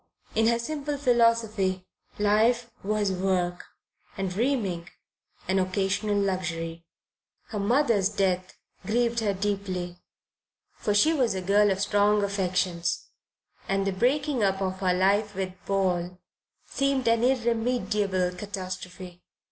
In 0.33 0.47
her 0.47 0.57
simple 0.57 0.97
philosophy 0.97 1.85
life 2.17 2.71
was 2.83 3.11
work, 3.11 3.65
and 4.17 4.31
dreaming 4.31 4.89
an 5.47 5.59
occasional 5.59 6.17
luxury. 6.17 6.87
Her 7.49 7.59
mother's 7.59 8.09
death 8.09 8.57
grieved 8.83 9.19
her 9.19 9.35
deeply, 9.35 9.99
for 10.73 10.95
she 10.95 11.13
was 11.13 11.35
a 11.35 11.41
girl 11.43 11.69
of 11.69 11.81
strong 11.81 12.23
affections, 12.23 13.09
and 13.69 13.85
the 13.85 13.91
breaking 13.93 14.41
up 14.43 14.59
of 14.59 14.79
her 14.79 14.91
life 14.95 15.35
with 15.35 15.53
Paul 15.67 16.17
seemed 16.65 17.07
an 17.07 17.23
irremediable 17.23 18.31
catastrophe. 18.35 19.21